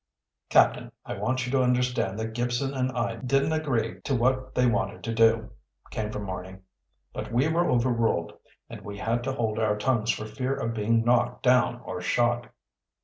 [0.49, 4.65] "Captain, I want you to understand that Gibson and I didn't agree to what they
[4.65, 5.51] wanted to do,"
[5.91, 6.55] came from Marny.
[7.13, 8.33] "But we were overruled,
[8.67, 12.47] and we had to hold our tongues for fear of being knocked down or shot."